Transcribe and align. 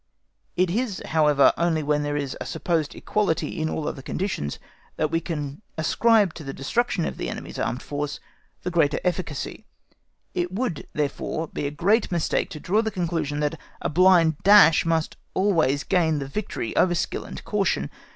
It 0.57 0.71
is, 0.71 0.99
however, 1.05 1.53
only 1.59 1.83
when 1.83 2.01
there 2.01 2.17
is 2.17 2.35
a 2.41 2.45
supposed 2.47 2.95
equality 2.95 3.61
in 3.61 3.69
all 3.69 3.87
other 3.87 4.01
conditions 4.01 4.57
that 4.95 5.11
we 5.11 5.21
can 5.21 5.61
ascribe 5.77 6.33
to 6.33 6.43
the 6.43 6.53
destruction 6.55 7.05
of 7.05 7.17
the 7.17 7.29
enemy's 7.29 7.59
armed 7.59 7.83
force 7.83 8.19
the 8.63 8.71
greater 8.71 8.99
efficacy. 9.03 9.63
It 10.33 10.51
would, 10.51 10.87
therefore, 10.93 11.49
be 11.49 11.67
a 11.67 11.69
great 11.69 12.11
mistake 12.11 12.49
to 12.49 12.59
draw 12.59 12.81
the 12.81 12.89
conclusion 12.89 13.41
that 13.41 13.59
a 13.79 13.89
blind 13.89 14.39
dash 14.41 14.87
must 14.87 15.17
always 15.35 15.83
gain 15.83 16.17
the 16.17 16.25
victory 16.27 16.75
over 16.75 16.95
skill 16.95 17.23
and 17.23 17.43
caution. 17.43 17.91